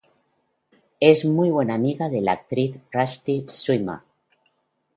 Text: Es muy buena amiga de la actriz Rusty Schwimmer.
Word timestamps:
Es 0.99 1.25
muy 1.25 1.51
buena 1.51 1.75
amiga 1.75 2.09
de 2.09 2.21
la 2.21 2.31
actriz 2.31 2.75
Rusty 2.91 3.45
Schwimmer. 3.47 3.99